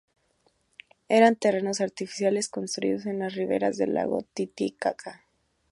Eran 1.09 1.35
terrenos 1.35 1.79
artificiales 1.79 2.49
construidos 2.49 3.05
en 3.05 3.19
las 3.19 3.35
riberas 3.35 3.77
del 3.77 3.93
lago 3.93 4.23
Titicaca. 4.33 5.23